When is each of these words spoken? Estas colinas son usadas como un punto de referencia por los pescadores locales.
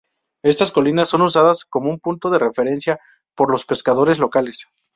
Estas 0.43 0.71
colinas 0.71 1.09
son 1.09 1.21
usadas 1.21 1.63
como 1.63 1.91
un 1.91 1.99
punto 1.99 2.31
de 2.31 2.39
referencia 2.39 2.97
por 3.35 3.51
los 3.51 3.65
pescadores 3.65 4.17
locales. 4.17 4.65